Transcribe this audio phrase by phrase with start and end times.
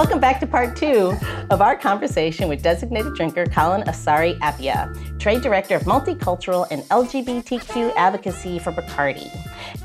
[0.00, 1.14] Welcome back to part two
[1.50, 8.58] of our conversation with designated drinker Colin Asare-Appiah, trade director of multicultural and LGBTQ advocacy
[8.58, 9.30] for Bacardi,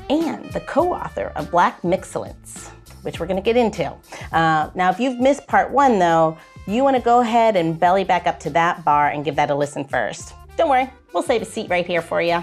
[0.08, 2.70] and the co author of Black Mixcellence,
[3.02, 3.94] which we're going to get into.
[4.32, 8.02] Uh, now, if you've missed part one, though, you want to go ahead and belly
[8.02, 10.32] back up to that bar and give that a listen first.
[10.56, 12.42] Don't worry, we'll save a seat right here for you.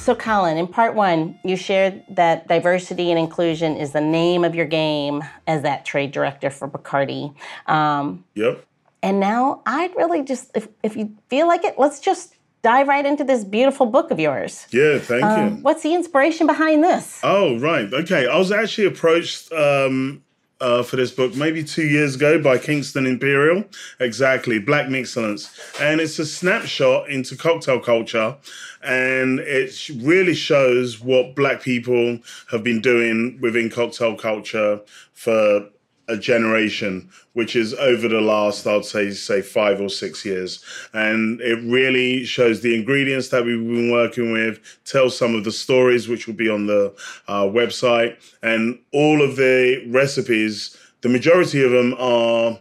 [0.00, 4.54] So, Colin, in part one, you shared that diversity and inclusion is the name of
[4.54, 7.34] your game as that trade director for Bacardi.
[7.66, 8.64] Um, yep.
[9.02, 13.04] And now I'd really just, if, if you feel like it, let's just dive right
[13.04, 14.66] into this beautiful book of yours.
[14.70, 15.62] Yeah, thank um, you.
[15.62, 17.20] What's the inspiration behind this?
[17.22, 17.92] Oh, right.
[17.92, 18.26] Okay.
[18.26, 20.24] I was actually approached um,
[20.60, 23.64] uh, for this book maybe two years ago by Kingston Imperial.
[23.98, 25.50] Exactly, Black Mixcellence.
[25.80, 28.36] And it's a snapshot into cocktail culture.
[28.82, 32.18] And it really shows what Black people
[32.50, 34.80] have been doing within cocktail culture
[35.12, 35.68] for
[36.10, 40.62] a generation, which is over the last, I'd say, say five or six years.
[40.92, 45.52] And it really shows the ingredients that we've been working with, tells some of the
[45.52, 46.94] stories, which will be on the
[47.28, 50.76] uh, website, and all of the recipes.
[51.02, 52.58] The majority of them are,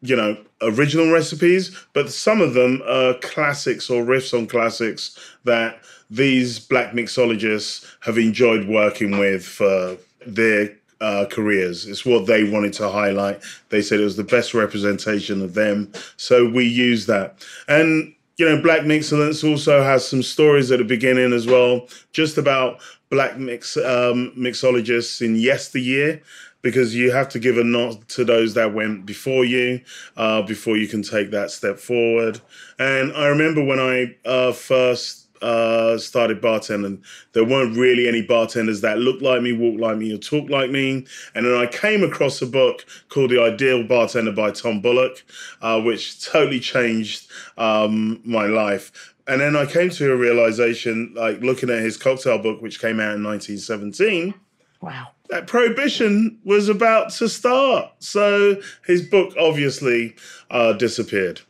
[0.00, 5.80] you know, original recipes, but some of them are classics or riffs on classics that
[6.08, 11.86] these black mixologists have enjoyed working with for their uh, careers.
[11.86, 13.42] It's what they wanted to highlight.
[13.68, 15.92] They said it was the best representation of them.
[16.16, 17.44] So we use that.
[17.68, 22.38] And, you know, Black Mixcellence also has some stories at the beginning as well, just
[22.38, 26.20] about black mix um, mixologists in yesteryear
[26.62, 29.80] because you have to give a nod to those that went before you
[30.16, 32.40] uh, before you can take that step forward.
[32.78, 38.80] And I remember when I uh, first uh, started bartending, there weren't really any bartenders
[38.80, 41.06] that looked like me, walked like me, or talked like me.
[41.34, 45.24] And then I came across a book called The Ideal Bartender by Tom Bullock,
[45.60, 49.14] uh, which totally changed um, my life.
[49.28, 53.00] And then I came to a realization, like looking at his cocktail book, which came
[53.00, 54.34] out in 1917.
[54.80, 55.08] Wow.
[55.30, 57.90] That prohibition was about to start.
[57.98, 60.14] So his book obviously
[60.50, 61.40] uh, disappeared.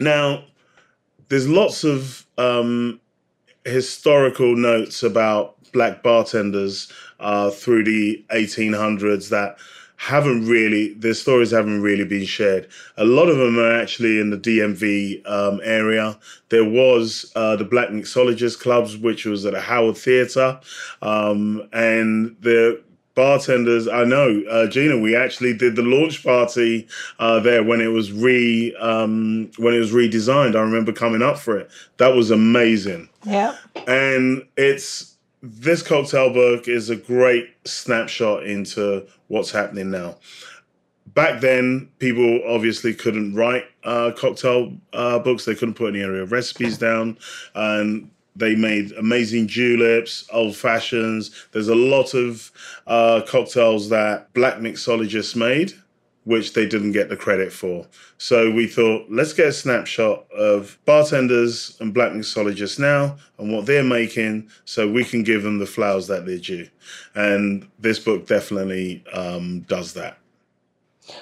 [0.00, 0.44] Now,
[1.28, 3.00] there's lots of um,
[3.64, 9.56] historical notes about black bartenders uh, through the 1800s that
[9.96, 12.66] haven't really their stories haven't really been shared.
[12.96, 16.18] A lot of them are actually in the DMV um, area.
[16.48, 20.58] There was uh, the Black Mixologist Clubs, which was at a Howard Theatre,
[21.02, 22.82] um, and the
[23.14, 23.88] bartenders.
[23.88, 24.98] I know, uh, Gina.
[24.98, 29.78] We actually did the launch party uh, there when it was re um, when it
[29.78, 30.56] was redesigned.
[30.56, 31.70] I remember coming up for it.
[31.98, 33.08] That was amazing.
[33.24, 33.56] Yeah.
[33.86, 40.16] And it's this cocktail book is a great snapshot into what's happening now.
[41.14, 45.44] Back then, people obviously couldn't write uh, cocktail uh, books.
[45.44, 47.18] They couldn't put any area of recipes down,
[47.54, 51.30] and they made amazing juleps, old fashions.
[51.52, 52.50] There's a lot of
[52.86, 55.74] uh, cocktails that black mixologists made,
[56.24, 57.86] which they didn't get the credit for.
[58.16, 63.66] So we thought, let's get a snapshot of bartenders and black mixologists now and what
[63.66, 66.68] they're making so we can give them the flowers that they're due.
[67.14, 70.18] And this book definitely um, does that.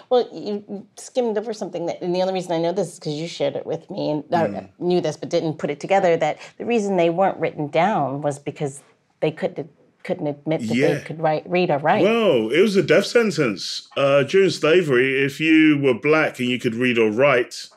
[0.08, 3.14] Well, you skimmed over something that, and the only reason I know this is because
[3.14, 4.56] you shared it with me, and mm.
[4.56, 6.16] I knew this but didn't put it together.
[6.16, 8.82] That the reason they weren't written down was because
[9.20, 9.70] they couldn't
[10.02, 10.94] couldn't admit that yeah.
[10.94, 12.02] they could write, read or write.
[12.02, 15.22] Well, it was a death sentence uh, during slavery.
[15.22, 17.68] If you were black and you could read or write,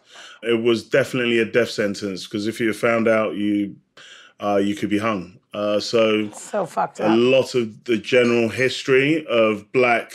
[0.41, 3.75] it was definitely a death sentence because if you found out, you
[4.39, 5.39] uh, you could be hung.
[5.53, 7.11] Uh, so, so fucked up.
[7.11, 10.11] A lot of the general history of black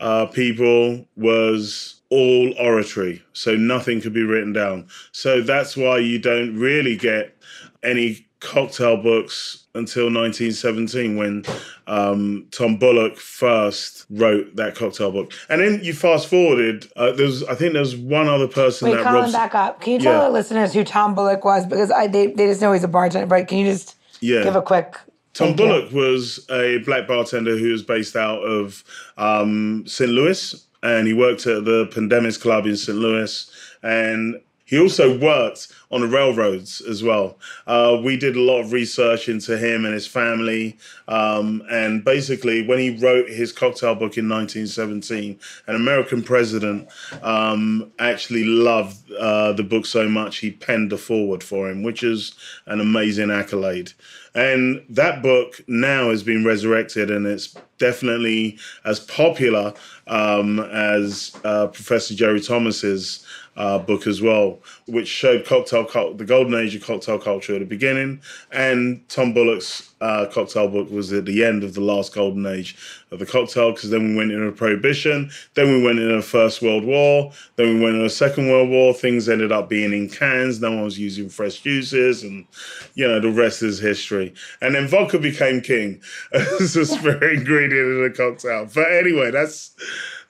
[0.00, 4.88] uh, people was all oratory, so nothing could be written down.
[5.12, 7.36] So that's why you don't really get
[7.82, 11.44] any cocktail books until 1917 when
[11.86, 15.32] um, Tom Bullock first wrote that cocktail book.
[15.48, 19.04] And then you fast forwarded, uh, there's I think there's one other person Wait, that
[19.04, 19.80] Colin, back up.
[19.80, 20.28] Can you tell yeah.
[20.28, 21.66] the listeners who Tom Bullock was?
[21.66, 24.42] Because I they, they just know he's a bartender, but can you just yeah.
[24.42, 24.96] give a quick
[25.32, 28.82] Tom Bullock was a black bartender who was based out of
[29.16, 30.10] um, St.
[30.10, 32.98] Louis, and he worked at the Pendennis Club in St.
[32.98, 33.50] Louis,
[33.82, 37.36] and he also worked on the railroads as well.
[37.66, 40.78] Uh, we did a lot of research into him and his family.
[41.08, 46.88] Um, and basically, when he wrote his cocktail book in 1917, an American president
[47.22, 52.04] um, actually loved uh, the book so much he penned a foreword for him, which
[52.04, 53.92] is an amazing accolade.
[54.36, 59.74] And that book now has been resurrected and it's definitely as popular
[60.06, 63.26] um, as uh, Professor Jerry Thomas's
[63.56, 67.66] uh, book as well, which showed cocktail the golden age of cocktail culture at the
[67.66, 68.20] beginning,
[68.52, 72.76] and Tom Bullock's uh, cocktail book was at the end of the last golden age
[73.10, 76.62] of the cocktail because then we went into prohibition, then we went into the First
[76.62, 78.94] World War, then we went into the Second World War.
[78.94, 80.60] Things ended up being in cans.
[80.60, 82.46] No one was using fresh juices, and
[82.94, 84.32] you know the rest is history.
[84.60, 86.00] And then vodka became king
[86.32, 88.68] as a spirit ingredient in the cocktail.
[88.72, 89.74] But anyway, that's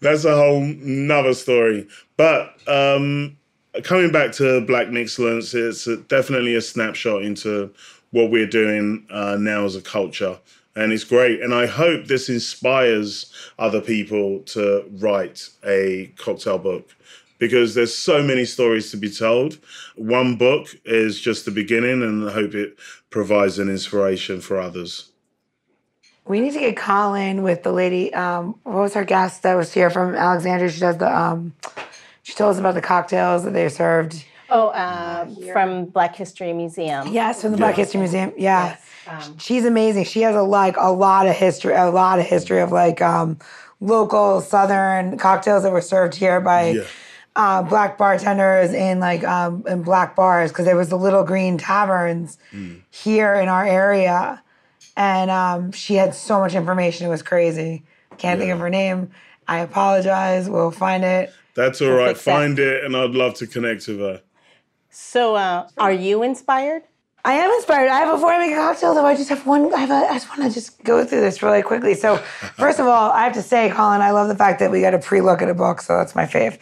[0.00, 1.87] that's a whole nother story.
[2.17, 3.37] But um,
[3.82, 7.73] coming back to Black Mixcellence, it's definitely a snapshot into
[8.11, 10.38] what we're doing uh, now as a culture.
[10.76, 11.41] And it's great.
[11.41, 16.94] And I hope this inspires other people to write a cocktail book
[17.38, 19.58] because there's so many stories to be told.
[19.96, 25.09] One book is just the beginning, and I hope it provides an inspiration for others.
[26.26, 28.12] We need to get Colin with the lady.
[28.14, 30.70] Um, what was her guest that was here from Alexandria?
[30.70, 31.55] She does the um,
[32.22, 34.25] she told us about the cocktails that they served.
[34.49, 37.08] Oh, uh, from Black History Museum.
[37.08, 38.32] Yes, from the Black History Museum.
[38.37, 38.76] Yeah,
[39.06, 39.26] yes.
[39.28, 40.05] Um, she's amazing.
[40.05, 43.38] She has a like a lot of history, a lot of history of like um,
[43.81, 46.70] local Southern cocktails that were served here by.
[46.70, 46.82] Yeah.
[47.37, 51.56] Uh, black bartenders in like um, in black bars because there was the little green
[51.56, 52.82] taverns mm.
[52.90, 54.43] here in our area,
[54.96, 57.06] and um, she had so much information.
[57.06, 57.84] It was crazy.
[58.19, 58.44] Can't yeah.
[58.44, 59.10] think of her name.
[59.48, 60.48] I apologize.
[60.48, 61.32] We'll find it.
[61.54, 62.16] That's all right.
[62.16, 64.22] Find it, and I'd love to connect with her.
[64.90, 66.82] So, uh, are you inspired?
[67.25, 67.88] I am inspired.
[67.88, 69.04] I have before I make a cocktail, though.
[69.04, 69.72] I just have one.
[69.75, 69.90] I have.
[69.90, 71.94] A, I just want to just go through this really quickly.
[71.94, 72.16] So,
[72.56, 74.94] first of all, I have to say, Colin, I love the fact that we got
[74.94, 75.82] a pre-look at a book.
[75.82, 76.58] So that's my fave.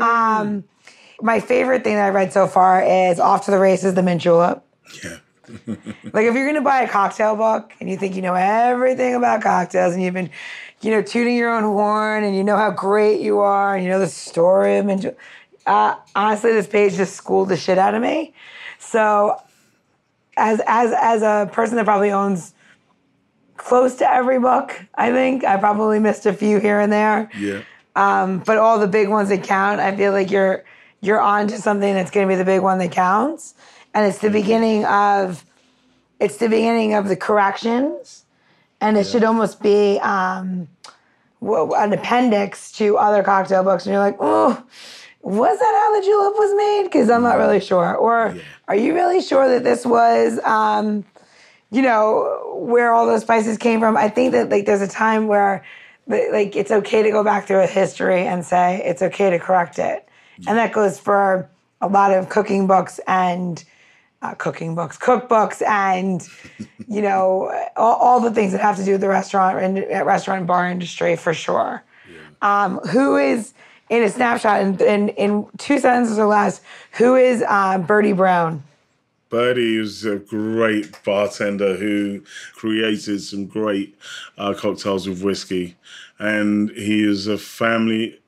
[0.00, 0.64] Um,
[1.22, 4.22] my favorite thing that I read so far is "Off to the Races: The Mint
[4.22, 4.64] Julep."
[5.04, 5.18] Yeah.
[6.12, 9.42] like if you're gonna buy a cocktail book and you think you know everything about
[9.42, 10.30] cocktails and you've been
[10.82, 13.90] you know, tooting your own horn and you know how great you are and you
[13.90, 15.14] know the story of Minju.
[15.66, 18.32] Uh, honestly, this page just schooled the shit out of me.
[18.78, 19.40] So,
[20.36, 22.54] as as as a person that probably owns
[23.58, 27.30] close to every book, I think I probably missed a few here and there.
[27.38, 27.62] Yeah.
[27.94, 30.64] Um, but all the big ones that count, I feel like you're
[31.02, 33.54] you're on to something that's going to be the big one that counts,
[33.94, 34.34] and it's the mm-hmm.
[34.34, 35.44] beginning of
[36.18, 38.24] it's the beginning of the corrections
[38.80, 39.12] and it yeah.
[39.12, 40.68] should almost be um,
[41.42, 43.86] an appendix to other cocktail books.
[43.86, 44.62] And you're like, oh,
[45.22, 46.84] was that how the julep was made?
[46.84, 47.94] Because I'm not really sure.
[47.94, 48.42] Or yeah.
[48.68, 51.04] are you really sure that this was, um,
[51.70, 53.96] you know, where all those spices came from?
[53.96, 55.64] I think that like there's a time where
[56.06, 59.78] like it's okay to go back through a history and say it's okay to correct
[59.78, 60.08] it,
[60.48, 61.48] and that goes for
[61.80, 63.62] a lot of cooking books and
[64.22, 66.28] uh, cooking books, cookbooks, and
[66.88, 70.04] you know all, all, the things that have to do with the restaurant and uh,
[70.04, 71.82] restaurant bar industry for sure.
[72.10, 72.64] Yeah.
[72.64, 73.54] Um, who is
[73.88, 76.60] in a snapshot in, in, in two sentences or less?
[76.92, 78.62] Who is uh, Bertie Brown?
[79.30, 82.22] Bertie is a great bartender who
[82.54, 83.96] created some great
[84.36, 85.76] uh, cocktails with whiskey,
[86.18, 88.20] and he is a family.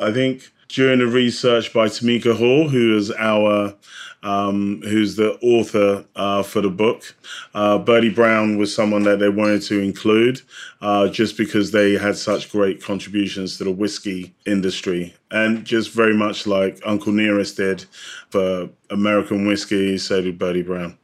[0.00, 3.74] I think during the research by Tamika Hall, who is our
[4.22, 7.16] um, who's the author uh, for the book.
[7.54, 10.42] Uh, Bertie Brown was someone that they wanted to include
[10.80, 15.14] uh, just because they had such great contributions to the whiskey industry.
[15.30, 17.84] And just very much like Uncle Nearest did
[18.30, 20.98] for American whiskey, so did Bertie Brown.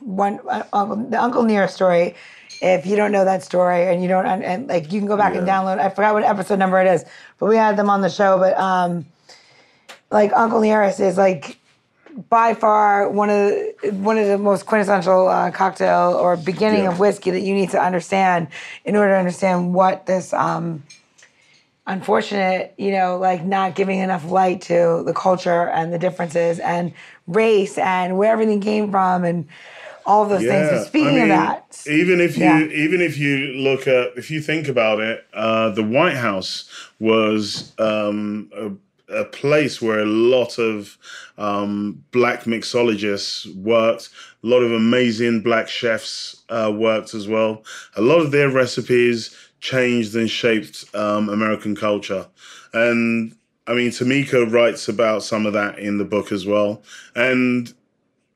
[0.00, 2.14] One, uh, the Uncle Nearest story
[2.60, 5.16] if you don't know that story and you don't and, and like you can go
[5.16, 5.40] back yeah.
[5.40, 7.04] and download i forgot what episode number it is
[7.38, 9.06] but we had them on the show but um
[10.10, 11.58] like uncle nearest is like
[12.28, 16.90] by far one of the, one of the most quintessential uh, cocktail or beginning yeah.
[16.90, 18.48] of whiskey that you need to understand
[18.84, 20.82] in order to understand what this um,
[21.86, 26.92] unfortunate, you know, like not giving enough light to the culture and the differences and
[27.26, 29.46] race and where everything came from and
[30.04, 30.50] all those yeah.
[30.50, 30.70] things.
[30.70, 32.64] But speaking I mean, of that, even if you yeah.
[32.64, 37.72] even if you look at if you think about it, uh, the White House was
[37.78, 38.70] um, a
[39.10, 40.98] a place where a lot of
[41.36, 44.10] um, black mixologists worked.
[44.42, 47.64] A lot of amazing black chefs uh, worked as well.
[47.96, 52.26] A lot of their recipes changed and shaped um, American culture.
[52.72, 53.34] And
[53.66, 56.82] I mean, Tamika writes about some of that in the book as well.
[57.14, 57.72] And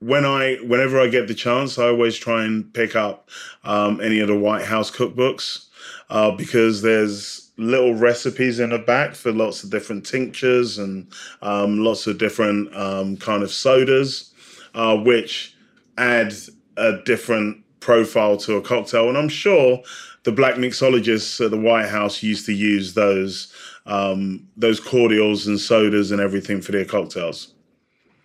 [0.01, 3.29] when I, whenever I get the chance, I always try and pick up
[3.65, 5.67] um, any of the White House cookbooks
[6.11, 11.07] uh, because there's little recipes in the back for lots of different tinctures and
[11.43, 14.33] um, lots of different um, kind of sodas,
[14.75, 15.55] uh, which
[15.99, 16.33] add
[16.77, 19.09] a different profile to a cocktail.
[19.09, 19.83] And I'm sure
[20.23, 23.53] the black mixologists at the White House used to use those
[23.85, 27.52] um, those cordials and sodas and everything for their cocktails.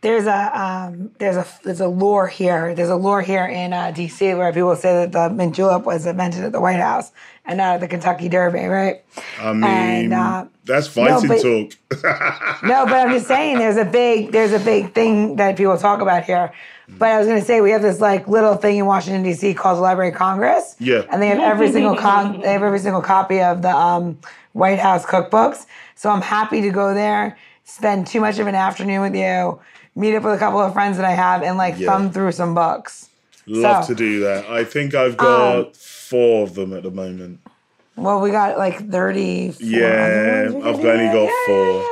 [0.08, 2.74] There's a um, there's a there's a lore here.
[2.74, 4.36] There's a lore here in uh, D.C.
[4.36, 7.12] where people say that the mint julep was invented at the White House
[7.46, 9.04] and not at the Kentucky Derby, right?
[9.38, 12.62] I mean, And, uh, that's fighting but- talk.
[12.64, 16.00] No, but I'm just saying there's a big there's a big thing that people talk
[16.00, 16.54] about here.
[16.88, 19.56] But I was gonna say we have this like little thing in Washington D.C.
[19.56, 20.78] called the Library of Congress.
[20.80, 21.04] Yeah.
[21.12, 24.18] And they have every single con- they have every single copy of the um,
[24.54, 25.66] White House cookbooks.
[25.96, 29.60] So I'm happy to go there, spend too much of an afternoon with you,
[29.98, 31.88] meet up with a couple of friends that I have, and like Yeah.
[31.92, 33.10] thumb through some books.
[33.48, 34.46] Love So- to do that.
[34.50, 37.40] I think I've got Um, four of them at the moment.
[37.96, 39.56] Well, we got like 30.
[39.60, 41.84] Yeah, I've only got four.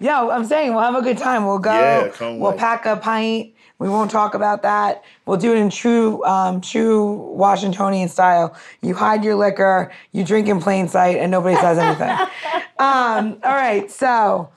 [0.00, 1.46] Yo, I'm saying we'll have a good time.
[1.46, 1.72] We'll go.
[1.72, 2.60] Yeah, can't we'll wait.
[2.60, 3.50] pack a pint.
[3.78, 5.02] We won't talk about that.
[5.26, 8.54] We'll do it in true, um, true Washingtonian style.
[8.80, 12.10] You hide your liquor, you drink in plain sight, and nobody says anything.
[12.78, 14.48] um, all right, so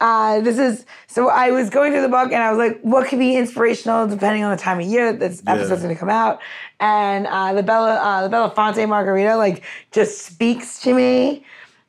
[0.00, 3.08] uh, this is so I was going through the book and I was like, what
[3.08, 5.86] could be inspirational depending on the time of year that this episode's Yeah.
[5.86, 6.40] going to come out.
[6.78, 11.44] And uh, the Bella, uh, the Belafonte margarita, like, just speaks to me.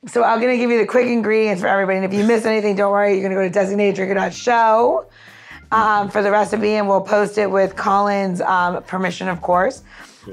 [0.07, 1.97] So I'm gonna give you the quick ingredients for everybody.
[1.97, 3.13] And if you miss anything, don't worry.
[3.19, 5.05] You're gonna go to designateddrinker.show
[5.71, 9.83] um, for the recipe, and we'll post it with Colin's um, permission, of course.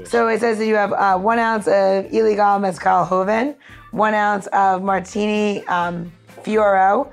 [0.05, 3.55] So it says that you have uh, one ounce of Ilegal mezcal joven,
[3.91, 6.11] one ounce of martini um,
[6.43, 7.11] fioro,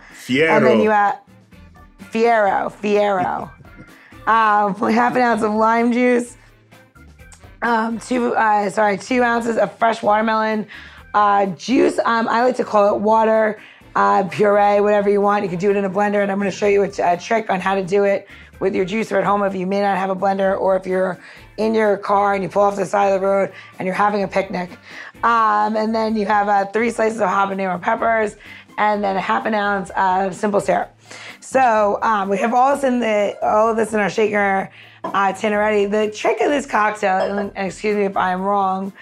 [0.56, 1.18] and then you add
[2.10, 3.50] fiero, fiero,
[4.28, 6.36] um, half an ounce of lime juice,
[7.62, 10.66] um, two uh, sorry, two ounces of fresh watermelon
[11.14, 11.98] uh, juice.
[12.04, 13.60] Um, I like to call it water
[13.96, 15.42] uh, puree, whatever you want.
[15.42, 17.16] You can do it in a blender, and I'm going to show you a, a
[17.16, 18.28] trick on how to do it
[18.60, 21.18] with your juicer at home if you may not have a blender, or if you're
[21.56, 24.22] in your car and you pull off the side of the road and you're having
[24.22, 24.70] a picnic.
[25.24, 28.36] Um, and then you have uh, three slices of habanero peppers,
[28.78, 30.92] and then a half an ounce of simple syrup.
[31.40, 34.70] So um, we have all this in the all of this in our shaker
[35.04, 35.86] uh, tin already.
[35.86, 38.92] The trick of this cocktail, and, excuse me if I'm wrong,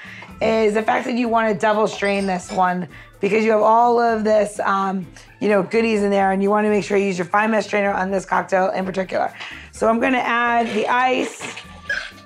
[0.41, 2.89] is the fact that you want to double strain this one
[3.21, 5.07] because you have all of this, um,
[5.41, 7.51] you know, goodies in there, and you want to make sure you use your fine
[7.51, 9.33] mesh strainer on this cocktail in particular.
[9.73, 11.57] So I'm going to add the ice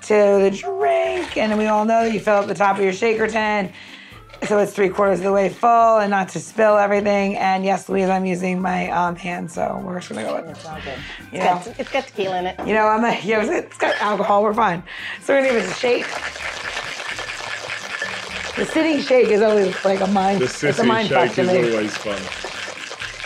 [0.01, 3.27] to the drink, and we all know you fill up the top of your shaker
[3.27, 3.71] tin.
[4.47, 7.35] So it's three quarters of the way full and not to spill everything.
[7.37, 10.65] And yes, Louise, I'm using my um, hand, so we're just gonna go with It's
[10.65, 10.97] all good.
[11.31, 11.73] You It's know.
[11.77, 12.59] it's got tequila in it.
[12.65, 14.81] You know, I'm a, yeah, it's got alcohol, we're fine.
[15.21, 16.07] So we're gonna give it a shake.
[18.55, 21.47] The sitting shake is always like a mind, The it's a city mind shake is
[21.49, 22.21] always fun.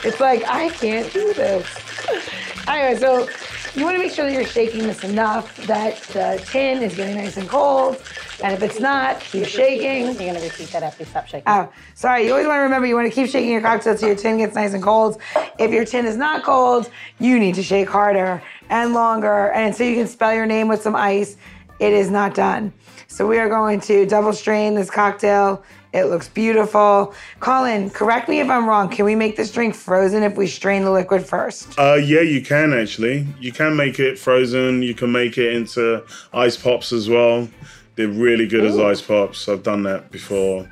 [0.05, 1.65] It's like, I can't do this.
[2.65, 3.27] Anyway, so
[3.75, 7.15] you want to make sure that you're shaking this enough that the tin is getting
[7.15, 8.01] nice and cold.
[8.43, 10.05] And if it's not, keep shaking.
[10.05, 11.43] You're gonna repeat that after you stop shaking.
[11.47, 12.25] Oh, sorry.
[12.25, 14.37] You always want to remember you want to keep shaking your cocktail till your tin
[14.37, 15.19] gets nice and cold.
[15.57, 16.89] If your tin is not cold,
[17.19, 19.51] you need to shake harder and longer.
[19.51, 21.37] And so you can spell your name with some ice,
[21.79, 22.73] it is not done.
[23.07, 25.63] So we are going to double strain this cocktail.
[25.93, 27.13] It looks beautiful.
[27.39, 28.89] Colin, correct me if I'm wrong.
[28.89, 31.77] Can we make this drink frozen if we strain the liquid first?
[31.77, 33.27] Uh, yeah, you can actually.
[33.39, 34.81] You can make it frozen.
[34.81, 37.47] You can make it into ice pops as well.
[37.95, 39.47] They're really good as ice pops.
[39.47, 40.67] I've done that before.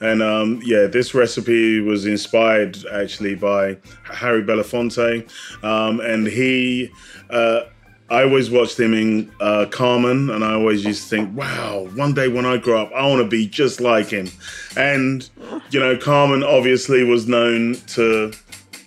[0.00, 5.28] And um, yeah, this recipe was inspired actually by Harry Belafonte.
[5.64, 6.90] Um, and he,
[7.28, 7.62] uh,
[8.10, 12.12] I always watched him in uh, Carmen, and I always used to think, wow, one
[12.12, 14.28] day when I grow up, I want to be just like him.
[14.76, 15.28] And,
[15.70, 18.32] you know, Carmen obviously was known to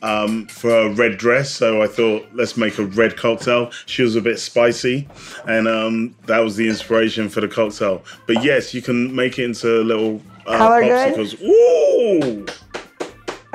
[0.02, 1.50] um, for a red dress.
[1.52, 3.72] So I thought, let's make a red cocktail.
[3.86, 5.08] She was a bit spicy,
[5.48, 8.04] and um, that was the inspiration for the cocktail.
[8.28, 11.16] But yes, you can make it into little uh, Color good?
[11.16, 11.42] popsicles.
[11.42, 12.46] Ooh,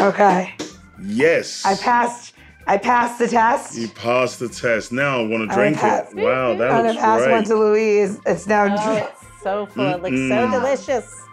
[0.01, 0.55] Okay.
[1.03, 1.63] yes.
[1.67, 2.33] I passed.
[2.69, 3.79] I passed the test.
[3.79, 4.93] You passed the test.
[4.93, 5.83] Now I want to drink it.
[5.83, 6.63] Wow, that mm-hmm.
[6.63, 8.21] I'm gonna looks pass one to Louise.
[8.27, 8.67] It's now.
[8.79, 9.89] Oh, it's so full.
[9.89, 11.25] It looks so delicious.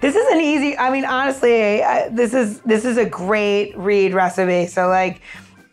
[0.00, 0.78] This is an easy.
[0.78, 4.68] I mean, honestly, I, this is this is a great read recipe.
[4.68, 5.22] So like,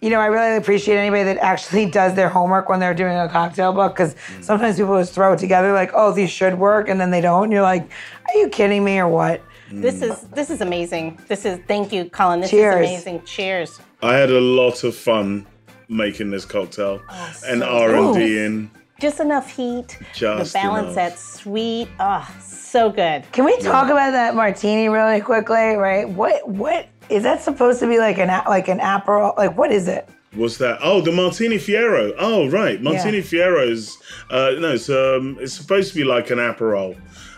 [0.01, 3.29] you know, I really appreciate anybody that actually does their homework when they're doing a
[3.29, 4.43] cocktail book because mm.
[4.43, 7.43] sometimes people just throw it together like, oh, these should work, and then they don't.
[7.43, 9.43] And you're like, are you kidding me or what?
[9.71, 11.19] This is this is amazing.
[11.27, 12.41] This is thank you, Colin.
[12.41, 12.75] This Cheers.
[12.75, 13.23] is amazing.
[13.25, 13.79] Cheers.
[14.01, 15.45] I had a lot of fun
[15.89, 17.01] making this cocktail
[17.47, 18.71] and R and D in.
[18.99, 19.97] Just enough heat.
[20.13, 20.95] Just the balance enough.
[20.95, 21.87] that sweet.
[21.99, 23.23] Oh, so good.
[23.31, 25.75] Can we talk about that martini really quickly?
[25.75, 26.07] Right?
[26.09, 29.37] What what is that supposed to be like an a- like an aperol?
[29.37, 30.07] Like what is it?
[30.33, 30.77] What's that?
[30.83, 32.13] Oh, the Martini Fiero.
[32.19, 32.79] Oh, right.
[32.83, 33.23] Martini Yeah.
[33.23, 33.97] Fiero's,
[34.29, 36.95] uh, no, it's, um, it's supposed to be like an Aperol.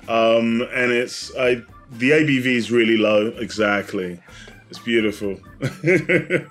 [0.09, 1.61] Um, and it's, I,
[1.91, 3.27] the ABV is really low.
[3.37, 4.19] Exactly.
[4.69, 5.37] It's beautiful.
[5.59, 6.47] the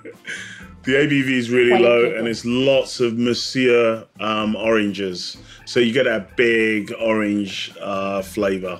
[0.85, 5.37] ABV is really low and it's lots of Monsieur um, oranges.
[5.65, 8.79] So you get that big orange uh, flavor.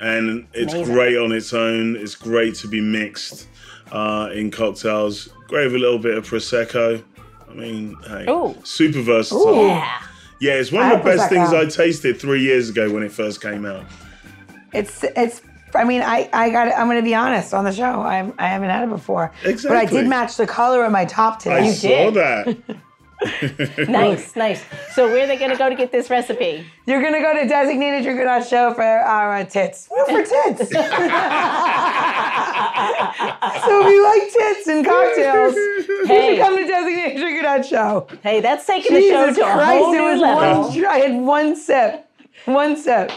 [0.00, 0.94] And it's Amazing.
[0.94, 1.96] great on its own.
[1.96, 3.48] It's great to be mixed
[3.92, 5.28] uh, in cocktails.
[5.48, 7.02] Great with a little bit of prosecco.
[7.48, 8.56] I mean, hey, Ooh.
[8.64, 9.66] super versatile.
[9.66, 10.02] Yeah.
[10.40, 11.52] Yeah, it's one I of the best things.
[11.52, 13.84] I tasted three years ago when it first came out.
[14.72, 15.42] It's it's.
[15.74, 16.68] I mean, I I got.
[16.76, 18.00] I'm going to be honest on the show.
[18.02, 19.32] I'm I haven't had it before.
[19.44, 19.68] Exactly.
[19.68, 21.56] But I did match the color of my top today.
[21.56, 22.14] I You saw did.
[22.14, 22.56] that.
[23.86, 24.64] Nice, nice.
[24.94, 26.64] So where are they gonna go to get this recipe?
[26.86, 29.88] You're gonna go to designated drinker dot show for our uh, tits.
[29.90, 30.70] Well, for tits.
[30.70, 30.76] so
[33.84, 38.06] if you like tits and cocktails, you should come to designated drinker dot show.
[38.22, 39.84] Hey, that's taking the show Jesus to a Christ!
[39.84, 40.62] whole It new was level.
[40.70, 40.86] one.
[40.86, 42.06] I had one sip.
[42.46, 43.12] One sip.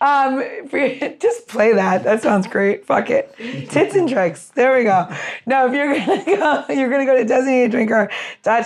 [0.00, 0.42] Um,
[1.20, 2.04] just play that.
[2.04, 2.84] That sounds great.
[2.86, 3.34] Fuck it.
[3.70, 4.48] Tits and tricks.
[4.48, 5.08] There we go.
[5.46, 8.10] No, if you're gonna go, you're gonna go to designated drinker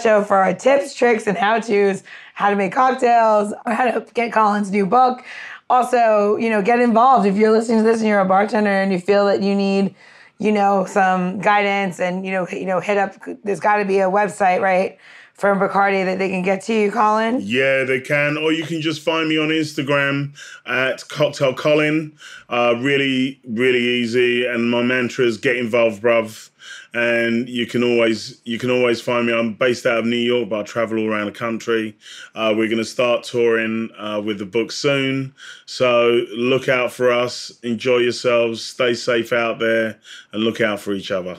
[0.03, 2.03] show for our tips, tricks, and how tos,
[2.35, 5.25] how to make cocktails, how to get Colin's new book.
[5.69, 7.27] Also, you know, get involved.
[7.27, 9.95] If you're listening to this and you're a bartender and you feel that you need,
[10.39, 13.15] you know, some guidance and you know, you know, hit up.
[13.45, 14.99] There's got to be a website, right?
[15.41, 17.41] From Bacardi that they can get to you, Colin.
[17.41, 18.37] Yeah, they can.
[18.37, 22.13] Or you can just find me on Instagram at Cocktail Colin.
[22.51, 24.45] Uh, really, really easy.
[24.45, 26.51] And my mantra is get involved, bruv.
[26.93, 29.33] And you can always you can always find me.
[29.33, 31.97] I'm based out of New York, but I travel all around the country.
[32.35, 37.11] Uh, we're going to start touring uh, with the book soon, so look out for
[37.11, 37.51] us.
[37.63, 38.63] Enjoy yourselves.
[38.63, 39.99] Stay safe out there,
[40.33, 41.39] and look out for each other.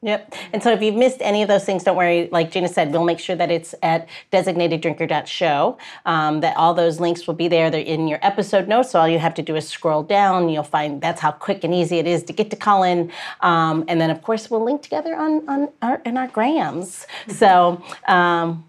[0.00, 0.32] Yep.
[0.52, 2.28] And so if you've missed any of those things, don't worry.
[2.30, 5.76] Like Gina said, we'll make sure that it's at designateddrinker.show.
[6.06, 7.68] Um, that all those links will be there.
[7.68, 8.92] They're in your episode notes.
[8.92, 10.48] So all you have to do is scroll down.
[10.50, 13.10] You'll find that's how quick and easy it is to get to Colin.
[13.40, 17.06] Um, and then of course we'll link together on on our in our grams.
[17.28, 18.64] So um,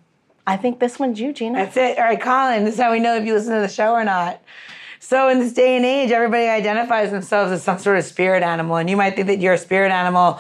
[0.48, 1.60] I think this one's you, Gina.
[1.60, 2.00] That's it.
[2.00, 4.04] All right, Colin, this is how we know if you listen to the show or
[4.04, 4.42] not.
[5.00, 8.76] So, in this day and age, everybody identifies themselves as some sort of spirit animal.
[8.76, 10.39] And you might think that you're a spirit animal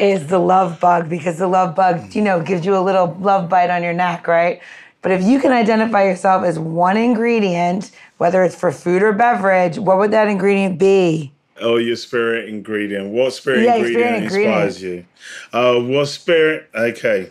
[0.00, 3.48] is the love bug because the love bug, you know, gives you a little love
[3.48, 4.60] bite on your neck, right?
[5.02, 9.78] But if you can identify yourself as one ingredient, whether it's for food or beverage,
[9.78, 11.32] what would that ingredient be?
[11.60, 13.10] Oh, your spirit ingredient.
[13.10, 15.04] What spirit Yeah, ingredient spirit inspires you?
[15.52, 16.68] Uh, what spirit?
[16.74, 17.30] Okay.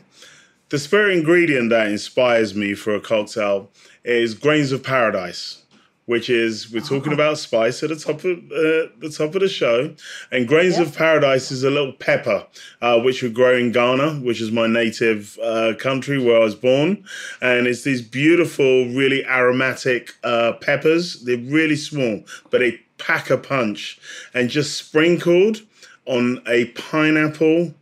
[0.69, 3.71] The spirit ingredient that inspires me for a cocktail
[4.03, 5.63] is grains of paradise,
[6.09, 9.47] which is we're talking about spice at the top of uh, the top of the
[9.47, 9.93] show,
[10.31, 12.47] and grains of paradise is a little pepper,
[12.81, 16.55] uh, which we grow in Ghana, which is my native uh, country where I was
[16.55, 17.05] born,
[17.43, 21.21] and it's these beautiful, really aromatic uh, peppers.
[21.25, 23.99] They're really small, but they pack a punch,
[24.33, 25.61] and just sprinkled
[26.07, 27.75] on a pineapple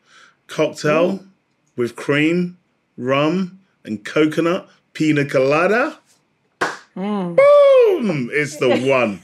[0.47, 1.23] cocktail
[1.77, 2.57] with cream,
[2.97, 5.97] rum, and coconut pina colada.
[6.97, 8.29] Boom!
[8.33, 9.21] It's the one.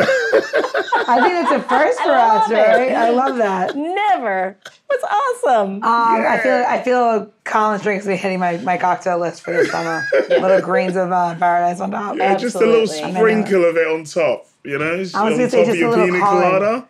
[0.00, 2.54] I think that's a first for us, love it.
[2.54, 2.92] right?
[2.92, 3.74] I love that.
[3.76, 4.56] Never.
[4.88, 5.76] That's awesome.
[5.76, 9.52] Um, I feel I feel Colin's drinks will be hitting my, my cocktail list for
[9.52, 10.04] this summer.
[10.28, 12.16] Little grains of uh, paradise on top.
[12.16, 14.46] Yeah, just a little sprinkle of it on top.
[14.64, 16.50] You know, I was on gonna top say of just a your little pina Colin.
[16.50, 16.88] colada.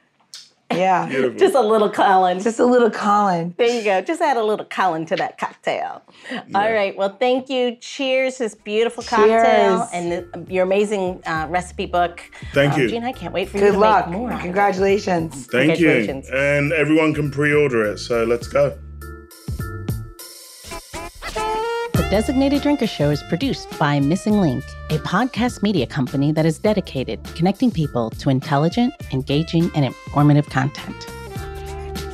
[0.70, 1.38] Yeah, Beautiful.
[1.38, 2.40] Just a little Colin.
[2.40, 3.54] just a little Colin.
[3.56, 4.00] There you go.
[4.02, 6.02] Just add a little Colin to that cocktail.
[6.54, 6.94] All right.
[6.96, 7.76] Well, thank you.
[7.80, 9.42] Cheers, this beautiful cocktail
[9.78, 9.88] Cheers.
[9.94, 12.20] and the, your amazing uh, recipe book.
[12.52, 12.88] Thank Um, you.
[12.88, 14.08] Gina, I can't wait for you to luck.
[14.10, 14.28] make more.
[14.30, 14.42] out of it.
[14.42, 15.46] Congratulations.
[15.46, 16.22] Thank you.
[16.32, 17.98] And everyone can pre-order it.
[17.98, 18.78] So let's go.
[22.10, 27.22] Designated Drinker Show is produced by Missing Link, a podcast media company that is dedicated
[27.22, 31.06] to connecting people to intelligent, engaging, and informative content.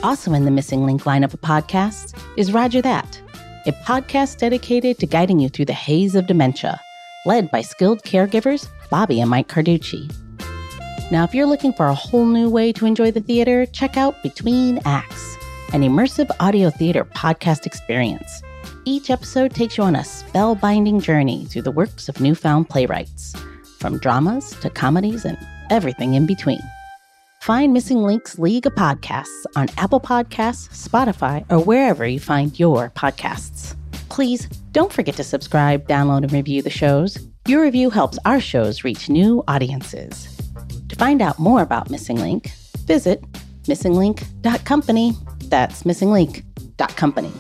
[0.03, 3.23] Also in the Missing Link lineup of podcasts is Rodger That,
[3.67, 6.81] a podcast dedicated to guiding you through the haze of dementia,
[7.25, 10.13] led by skilled caregivers Bobbi and Mike Carducci.
[11.13, 14.21] Now, if you're looking for a whole new way to enjoy the theater, check out
[14.25, 15.37] Between Acts,
[15.73, 18.43] an immersive audio theater podcast experience.
[18.85, 23.35] Each episode takes you on a spellbinding journey through the works of newfound playwrights,
[23.79, 25.39] from dramas to comedies and
[25.71, 26.61] everything in between.
[27.41, 32.91] Find Missing Links League of Podcasts on Apple Podcasts, Spotify, or wherever you find your
[32.91, 33.77] podcasts.
[34.09, 37.19] Please don't forget to subscribe, download, and review the shows.
[37.47, 40.35] Your review helps our shows reach new audiences.
[40.89, 42.51] To find out more about Missing Link,
[42.87, 43.23] visit
[43.65, 45.13] missinglink.company.
[45.49, 47.33] That's missinglink.company.